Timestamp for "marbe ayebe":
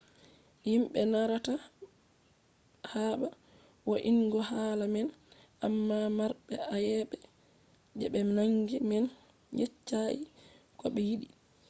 6.17-7.17